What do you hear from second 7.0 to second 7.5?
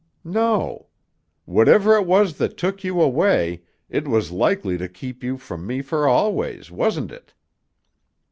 it?"